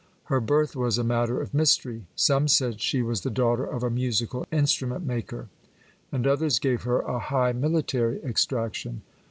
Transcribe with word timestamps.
Her 0.23 0.39
birth 0.41 0.75
was 0.75 0.97
a 0.97 1.03
matter 1.03 1.39
of 1.39 1.53
mystery. 1.53 2.07
Some 2.15 2.47
said 2.47 2.81
she 2.81 3.03
was 3.03 3.21
the 3.21 3.29
daughter 3.29 3.63
of 3.65 3.83
a 3.83 3.91
musical 3.91 4.47
instrument 4.51 5.05
maker, 5.05 5.47
and 6.11 6.25
others 6.25 6.57
gave 6.57 6.81
her 6.85 7.01
a 7.01 7.19
high 7.19 7.51
military 7.51 8.19
extraction. 8.23 9.03